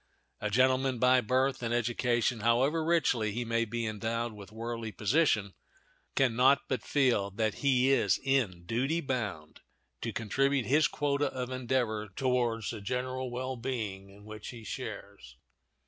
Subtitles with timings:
[0.39, 5.53] A gentleman by birth and education, however richly he may be endowed with worldly position,
[6.15, 9.61] can not but feel that he is in duty bound
[10.01, 15.37] to contribute his quota of endeavor towards the general well being in which he shares.